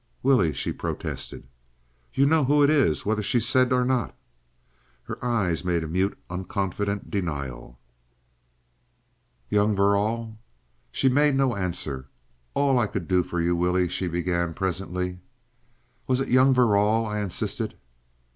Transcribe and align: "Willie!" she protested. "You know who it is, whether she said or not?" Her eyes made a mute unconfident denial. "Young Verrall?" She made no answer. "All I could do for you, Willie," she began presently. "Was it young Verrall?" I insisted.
"Willie!" 0.23 0.51
she 0.53 0.71
protested. 0.73 1.47
"You 2.11 2.25
know 2.25 2.43
who 2.43 2.63
it 2.63 2.71
is, 2.71 3.05
whether 3.05 3.21
she 3.21 3.39
said 3.39 3.71
or 3.71 3.85
not?" 3.85 4.17
Her 5.03 5.23
eyes 5.23 5.63
made 5.63 5.83
a 5.83 5.87
mute 5.87 6.17
unconfident 6.27 7.11
denial. 7.11 7.77
"Young 9.47 9.75
Verrall?" 9.75 10.39
She 10.91 11.07
made 11.07 11.35
no 11.35 11.55
answer. 11.55 12.07
"All 12.55 12.79
I 12.79 12.87
could 12.87 13.07
do 13.07 13.21
for 13.21 13.39
you, 13.39 13.55
Willie," 13.55 13.89
she 13.89 14.07
began 14.07 14.55
presently. 14.55 15.19
"Was 16.07 16.19
it 16.19 16.29
young 16.29 16.51
Verrall?" 16.51 17.05
I 17.05 17.19
insisted. 17.19 17.75